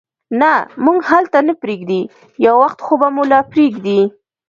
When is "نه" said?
0.41-0.51, 1.47-1.53